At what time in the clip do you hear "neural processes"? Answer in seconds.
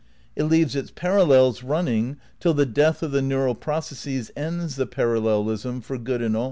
3.21-4.31